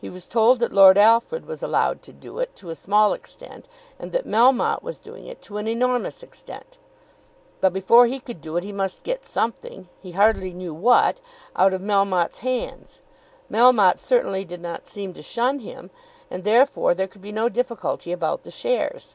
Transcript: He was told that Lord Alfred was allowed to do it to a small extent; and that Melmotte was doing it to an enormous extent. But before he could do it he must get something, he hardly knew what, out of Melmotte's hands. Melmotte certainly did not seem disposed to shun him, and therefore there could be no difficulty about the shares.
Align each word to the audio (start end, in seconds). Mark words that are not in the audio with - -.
He 0.00 0.08
was 0.08 0.26
told 0.26 0.60
that 0.60 0.72
Lord 0.72 0.96
Alfred 0.96 1.44
was 1.44 1.62
allowed 1.62 2.02
to 2.04 2.12
do 2.14 2.38
it 2.38 2.56
to 2.56 2.70
a 2.70 2.74
small 2.74 3.12
extent; 3.12 3.68
and 3.98 4.10
that 4.12 4.26
Melmotte 4.26 4.82
was 4.82 4.98
doing 4.98 5.26
it 5.26 5.42
to 5.42 5.58
an 5.58 5.68
enormous 5.68 6.22
extent. 6.22 6.78
But 7.60 7.74
before 7.74 8.06
he 8.06 8.18
could 8.18 8.40
do 8.40 8.56
it 8.56 8.64
he 8.64 8.72
must 8.72 9.02
get 9.02 9.26
something, 9.26 9.90
he 10.00 10.12
hardly 10.12 10.54
knew 10.54 10.72
what, 10.72 11.20
out 11.54 11.74
of 11.74 11.82
Melmotte's 11.82 12.38
hands. 12.38 13.02
Melmotte 13.52 13.98
certainly 13.98 14.46
did 14.46 14.62
not 14.62 14.88
seem 14.88 15.12
disposed 15.12 15.28
to 15.28 15.32
shun 15.34 15.58
him, 15.58 15.90
and 16.30 16.44
therefore 16.44 16.94
there 16.94 17.06
could 17.06 17.20
be 17.20 17.30
no 17.30 17.50
difficulty 17.50 18.12
about 18.12 18.44
the 18.44 18.50
shares. 18.50 19.14